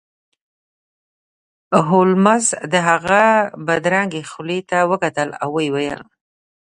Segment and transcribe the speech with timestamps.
[1.87, 3.23] هولمز د هغه
[3.67, 6.01] بدرنګې خولې ته وکتل او ویې ویل